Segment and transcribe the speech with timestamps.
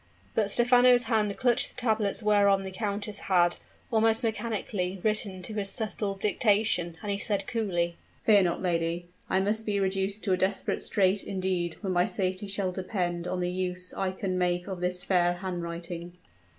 [0.33, 3.57] But Stephano's hand clutched the tablets whereon the countess had,
[3.91, 9.39] almost mechanically, written to his subtle dictation; and he said, coolly: "Fear not, lady I
[9.39, 13.51] must be reduced to a desperate strait indeed when my safety shall depend on the
[13.51, 16.13] use I can make of this fair handwriting."